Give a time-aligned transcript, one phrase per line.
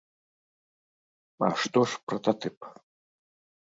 [1.51, 2.73] А што ж прататып?